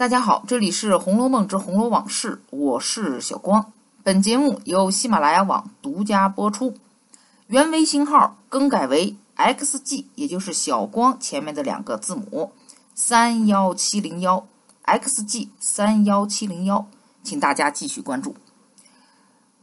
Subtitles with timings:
[0.00, 3.70] 大家好，这里是《红楼梦之红楼往事》，我是小光。
[4.02, 6.74] 本节目由喜马拉雅网独家播出。
[7.48, 12.52] 原微信号更改为 xg，也就是小光前面的两个字母
[12.94, 14.46] 三幺七零幺
[14.86, 16.86] xg 三幺七零幺，
[17.22, 18.30] 请大家继续关注。《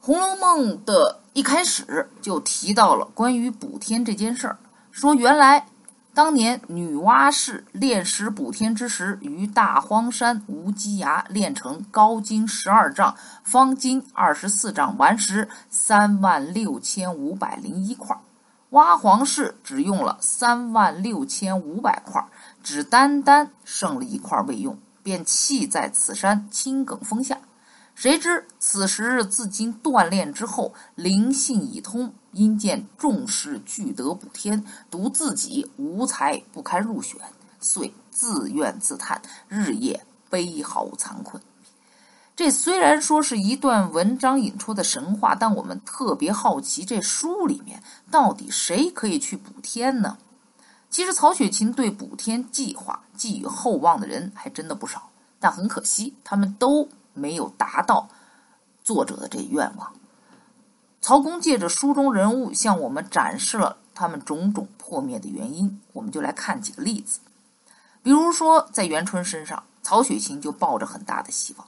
[0.00, 4.58] 红楼梦》的一开始就提到了关于补天这件事儿，
[4.90, 5.68] 说原来。
[6.14, 18.16] 当年女娲氏炼石补天之时，于大荒山无稽崖炼成高经十二丈、方经二十四丈顽石三万六千五百零一块。
[18.70, 22.24] 娲皇氏只用了三万六千五百块，
[22.62, 27.38] 只单单剩了一块未用，便弃在此山青埂峰下。
[27.96, 37.20] 谁知此时自经锻炼之后，灵性已通，因见众士俱得补天，独自己无才不堪入选，
[37.60, 41.40] 遂自怨自叹，日夜悲嚎惭愧。
[42.36, 50.18] 这虽然说是一段文章引出的神话，但我们特别好奇，这书里面到底谁可以去补天呢？
[50.90, 55.10] 其实曹雪芹对补天计划寄予厚望的人还真的不少，
[55.40, 56.88] 但很可惜，他们都。
[57.16, 58.08] 没有达到
[58.82, 59.92] 作者的这愿望。
[61.04, 67.20] 曹公借着书中人物向我们展示了他们种种破灭的原因，我们就来看几个例子。
[68.02, 71.66] 比如说，在元春身上，曹雪芹就抱着很大的希望，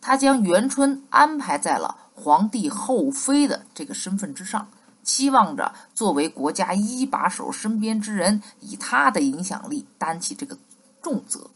[0.00, 4.66] 他将元春安排在了皇帝后妃的这个身份之上，
[5.02, 10.56] 期望着作为国家一把手身边之人，以他的影响力担起这个
[11.02, 11.50] 重责。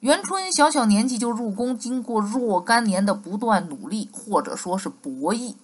[0.00, 5.54] 元春小小年纪就入宫，经过若干年的不断努力，或者说是博弈，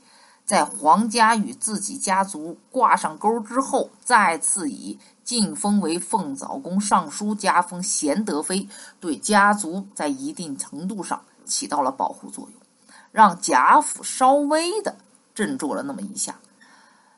[0.48, 8.66] 在皇家与自己家族挂上钩之后，再次以晋封为凤藻宫尚书，加封贤德妃，
[8.98, 12.54] 对家族在一定程度上起到了保护作用，
[13.12, 14.96] 让贾府稍微的
[15.34, 16.36] 振作了那么一下。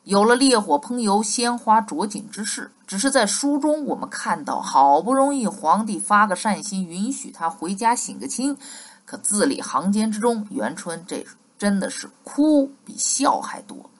[0.02, 8.58] 有了烈火烹油、鲜花着锦之势，只是在书中我们看到，好不容易皇帝发个善心，允许他回家省个亲，
[9.04, 11.24] 可字里行间之中，元春这
[11.60, 13.90] 真的是哭比笑还多。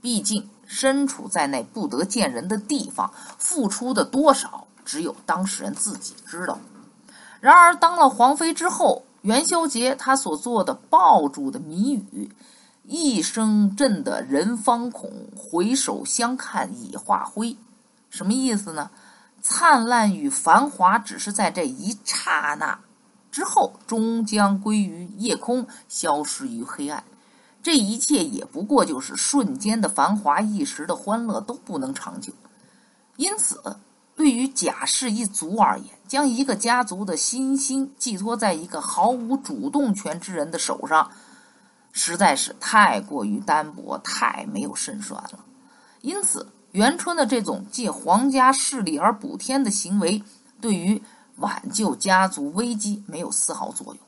[0.00, 6.58] 毕竟身处在那不得见人的地方，付出的多少，只有当事人自己知道。
[7.42, 12.30] 然而当了皇妃之后，元宵节他所做的爆竹的谜语。
[12.84, 17.56] 一声震得人方恐，回首相看已化灰。
[18.08, 18.90] 什么意思呢？
[19.42, 22.80] 灿烂与繁华只是在这一刹那
[23.30, 27.04] 之后，终将归于夜空，消失于黑暗。
[27.62, 32.32] 这一切也不过就是瞬间的繁华，一时的欢乐都不能长久。
[33.16, 33.76] 因此，
[34.16, 41.10] 对于贾氏一族而言，将一个家族的新兴寄托在一个毫无主动权之人的手上。
[41.92, 45.44] 实在是太过于单薄，太没有胜算了。
[46.02, 50.22] 因此，元春的这种借皇家势力而补天的行为，
[50.60, 51.02] 对于
[51.36, 53.98] 挽救家族危机没有丝毫作用。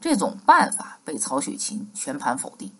[0.00, 2.72] 这种办法被曹雪芹全盘否定。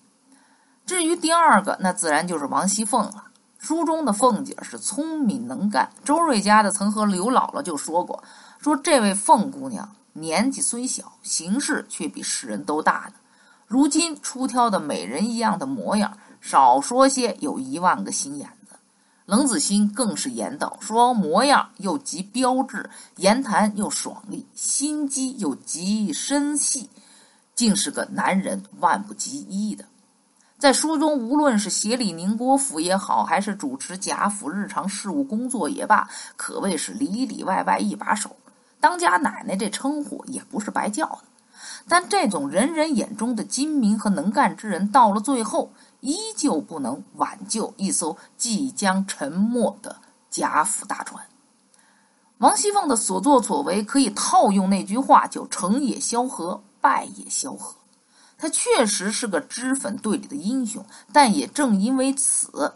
[0.89, 3.25] 至于第二个，那自然就是王熙凤了。
[3.59, 8.25] 书中的凤姐是聪明能干，周瑞家的曾和刘姥姥就说过
[8.59, 13.21] ：“说这位凤姑娘年纪虽小，行事却比世人都大呢。”
[13.69, 18.77] 如今出挑的美人一样的模样，少说些有一万个心眼子。
[19.27, 26.89] 冷子兴更是言道：“说模样又极标致，言谈又爽利，心机又极深细，
[27.55, 29.85] 竟是个男人万不及一的。”
[30.59, 38.35] 在书中，无论是协理宁国府也好，还是主持贾府日常事务工作也罢，可谓是里里外外一把手。
[38.81, 41.19] 当家奶奶这称呼也不是白叫的。
[41.87, 45.71] 但这种人人眼中的精明和能干之人，到了最后，
[46.01, 49.97] 依旧不能挽救一艘即将沉没的
[50.29, 51.25] 贾府大船。
[52.39, 57.78] 王熙凤的所作所为，可以套用那句话，就成也萧何，败也萧何。
[58.39, 62.73] 他确实是个脂粉队里的英雄，但也正因为此，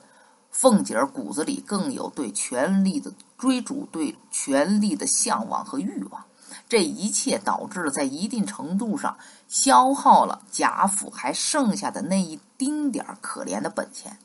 [0.50, 6.25] 凤姐儿骨子里更有对权力的追逐，对权力的向往和欲望。
[6.69, 9.17] 这一切导致了在一定程度上
[9.49, 14.19] 消耗了贾府还剩下的那一丁点儿可怜的本钱。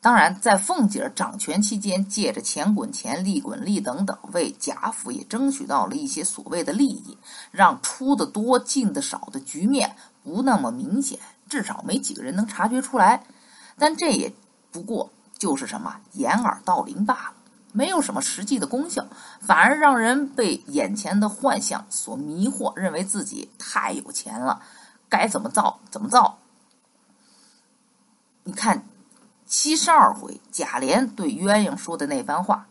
[0.00, 7.18] 当然，在凤姐掌权期间，借着钱滚钱、利滚利等等，为贾府也争取到了一些所谓的利益，
[7.50, 11.18] 让出的多进的少的局面不那么明显，
[11.48, 13.24] 至少没几个人能察觉出来。
[13.76, 14.32] 但这也
[14.70, 17.32] 不过就是什么掩耳盗铃罢了。
[17.72, 19.06] 没有什么实际的功效，
[19.40, 24.62] 反而让人被眼前的幻象所迷惑，认为自己太有钱了，
[25.08, 26.38] 该怎么造怎么造。
[28.44, 28.86] 你看，
[29.48, 32.66] 七十二回，贾琏对鸳鸯说的那番话。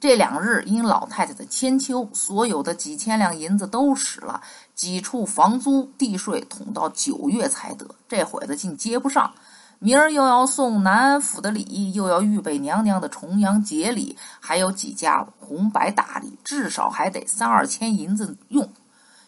[0.00, 4.40] 这两日因老太太的千秋，所有的几千两银子都使了，
[4.74, 9.30] 几处房租地税捅到九月才得，这会子竟接不上。
[9.78, 18.72] 明儿又要送南安府的礼，又要预备娘娘的重阳节礼，还有几家红白大礼，至少还得三二千银子用，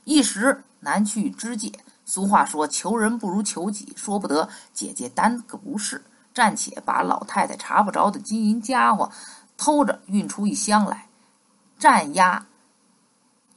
[0.05, 1.70] 一时难去支借。
[2.06, 6.02] 俗话说：“求人不如求己。”说不得，姐姐单个不是，
[6.38, 9.11] 暂且把老太太查不着的金银家伙
[9.56, 11.08] 偷着运出一箱来，
[11.81, 12.46] 占压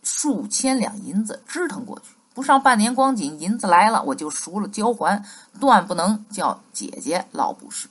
[0.02, 2.16] 数千两银子支腾过去。
[2.34, 5.24] 不上半年光景，银子来了，我就赎了交还，
[5.60, 7.88] 断不能叫姐姐老不是。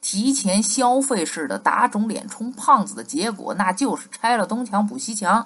[0.00, 5.44] 提前消费似的打肿脸充胖子的结果，那就是拆了东墙补西墙。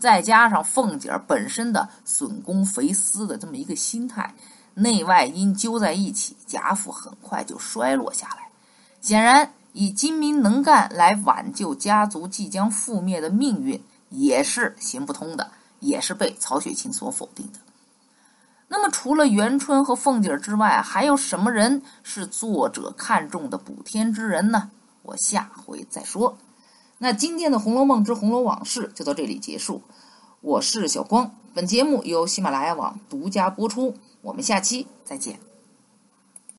[0.00, 4.34] 再加上凤姐本身的损公肥私的这么一个心态，
[4.78, 8.48] 内外因揪在一起，贾府很快就衰落下来。
[9.00, 15.50] 显然，以精明能干来挽救家族即将覆灭的命运，也是行不通的。
[15.80, 17.60] 也是被曹雪芹所否定的。
[18.66, 24.72] 那么，除了元春和凤姐之外，还有什么人是作者看中的补天之人呢？
[25.02, 26.36] 我下回再说。
[26.98, 29.80] 那今天的《红楼梦之红楼往事》就到这里结束。
[30.40, 33.96] 我是小光，本节目由喜马拉雅网独家播出。
[34.22, 35.47] 我们下期再见。